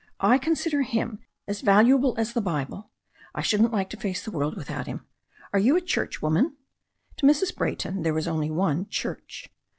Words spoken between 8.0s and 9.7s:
there was only one "Church."